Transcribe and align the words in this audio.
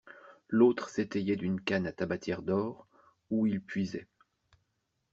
L'autre 0.47 0.89
s'étayait 0.89 1.35
d'une 1.35 1.61
canne 1.61 1.85
à 1.85 1.91
tabatière 1.91 2.41
d'or, 2.41 2.87
où 3.29 3.45
il 3.45 3.61
puisait. 3.61 4.07